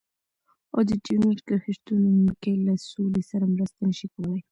او 0.73 0.81
د 0.89 0.91
ډيورنډ 1.03 1.39
کرښې 1.47 1.73
شتون 1.77 2.03
کې 2.41 2.51
له 2.65 2.73
سولې 2.91 3.23
سره 3.31 3.45
مرسته 3.55 3.79
نشي 3.89 4.07
کولای. 4.13 4.41